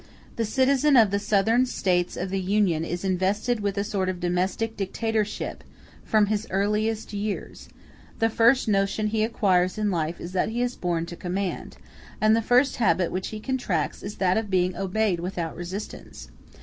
[0.35, 4.19] The citizen of the Southern States of the Union is invested with a sort of
[4.19, 5.63] domestic dictatorship,
[6.03, 7.69] from his earliest years;
[8.17, 11.77] the first notion he acquires in life is that he is born to command,
[12.19, 16.29] and the first habit which he contracts is that of being obeyed without resistance.